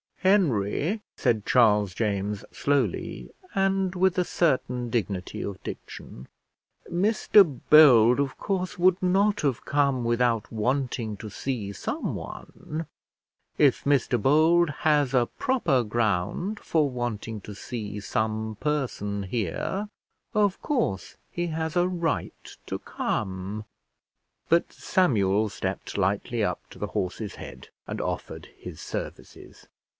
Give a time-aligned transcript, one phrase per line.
[0.21, 6.27] "Henry," said Charles James slowly, and with a certain dignity of diction,
[6.89, 12.87] "Mr Bold of course would not have come without wanting to see someone;
[13.59, 19.87] if Mr Bold has a proper ground for wanting to see some person here,
[20.35, 23.65] of course he has a right to come."
[24.49, 29.67] But Samuel stepped lightly up to the horse's head, and offered his services.